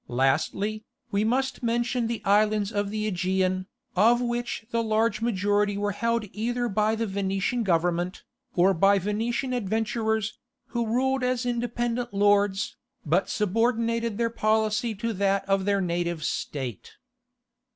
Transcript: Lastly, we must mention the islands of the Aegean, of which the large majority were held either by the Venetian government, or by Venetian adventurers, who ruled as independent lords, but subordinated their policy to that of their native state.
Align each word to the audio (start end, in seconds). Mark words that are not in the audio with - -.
Lastly, 0.07 0.83
we 1.11 1.23
must 1.23 1.61
mention 1.61 2.07
the 2.07 2.23
islands 2.25 2.71
of 2.71 2.89
the 2.89 3.05
Aegean, 3.05 3.67
of 3.95 4.19
which 4.19 4.65
the 4.71 4.81
large 4.81 5.21
majority 5.21 5.77
were 5.77 5.91
held 5.91 6.25
either 6.33 6.67
by 6.67 6.95
the 6.95 7.05
Venetian 7.05 7.61
government, 7.61 8.23
or 8.55 8.73
by 8.73 8.97
Venetian 8.97 9.53
adventurers, 9.53 10.39
who 10.69 10.87
ruled 10.87 11.21
as 11.23 11.45
independent 11.45 12.15
lords, 12.15 12.77
but 13.05 13.29
subordinated 13.29 14.17
their 14.17 14.31
policy 14.31 14.95
to 14.95 15.13
that 15.13 15.47
of 15.47 15.65
their 15.65 15.79
native 15.81 16.23
state. 16.23 16.93